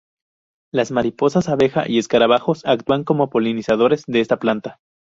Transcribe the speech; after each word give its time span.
Las 0.73 0.89
mariposas, 0.89 1.47
abejas 1.47 1.87
y 1.87 1.99
escarabajos 1.99 2.65
actúan 2.65 3.03
como 3.03 3.29
polinizadores 3.29 4.03
de 4.07 4.21
esta 4.21 4.39
planta. 4.39 4.79